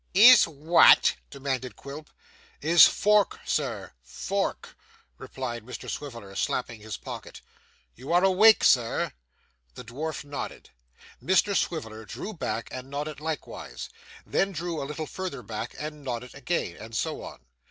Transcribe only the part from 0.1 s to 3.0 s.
'Is what?' demanded Quilp. 'Is